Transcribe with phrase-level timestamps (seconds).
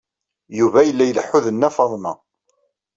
[0.57, 2.13] Yuba yella ileḥḥu d Nna Faḍma.